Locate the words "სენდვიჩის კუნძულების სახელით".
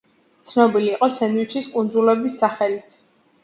1.19-3.01